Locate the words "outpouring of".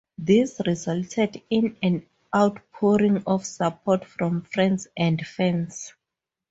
2.35-3.45